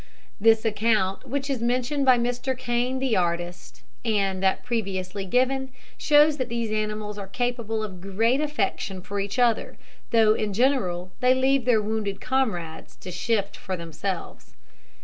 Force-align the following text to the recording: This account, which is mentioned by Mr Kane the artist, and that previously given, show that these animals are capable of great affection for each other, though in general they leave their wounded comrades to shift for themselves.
This 0.39 0.65
account, 0.65 1.27
which 1.27 1.47
is 1.47 1.61
mentioned 1.61 2.07
by 2.07 2.17
Mr 2.17 2.57
Kane 2.57 2.97
the 2.97 3.15
artist, 3.15 3.83
and 4.03 4.41
that 4.41 4.63
previously 4.63 5.25
given, 5.25 5.69
show 5.95 6.31
that 6.31 6.49
these 6.49 6.71
animals 6.71 7.19
are 7.19 7.27
capable 7.27 7.83
of 7.83 8.01
great 8.01 8.41
affection 8.41 9.03
for 9.03 9.19
each 9.19 9.37
other, 9.37 9.77
though 10.09 10.33
in 10.33 10.53
general 10.53 11.11
they 11.19 11.35
leave 11.35 11.65
their 11.65 11.83
wounded 11.83 12.19
comrades 12.19 12.95
to 12.95 13.11
shift 13.11 13.55
for 13.55 13.77
themselves. 13.77 14.55